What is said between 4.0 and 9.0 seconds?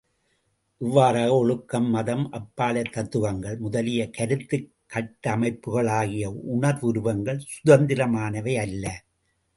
கருத்துக் கட்டமைப்புகளாகிய உணர்வுருவங்கள் சுதந்திரமானவையல்ல.